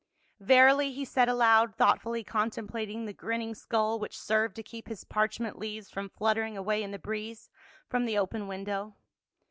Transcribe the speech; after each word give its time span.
"Verily," 0.39 0.91
he 0.91 1.05
said 1.05 1.29
aloud, 1.29 1.75
thoughtfully 1.75 2.23
contemplating 2.23 3.05
the 3.05 3.13
grinning 3.13 3.53
skull 3.53 3.99
which 3.99 4.17
served 4.17 4.55
to 4.55 4.63
keep 4.63 4.87
his 4.87 5.03
parchment 5.03 5.59
leaves 5.59 5.91
from 5.91 6.09
fluttering 6.09 6.57
away 6.57 6.81
in 6.81 6.89
the 6.89 6.97
breeze 6.97 7.51
from 7.87 8.05
the 8.05 8.17
open 8.17 8.47
window. 8.47 8.95